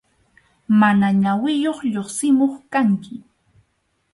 [0.79, 3.15] Mana ñawiyuq lluqsimuq kanki.